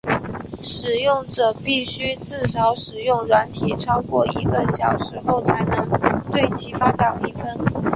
[0.63, 5.87] 使用者必须至少使用软体超过一个小时后才能
[6.31, 7.55] 对其发表评分。